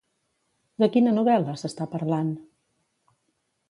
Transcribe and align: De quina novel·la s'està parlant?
De 0.85 0.89
quina 0.95 1.13
novel·la 1.19 1.57
s'està 1.65 1.91
parlant? 1.95 2.35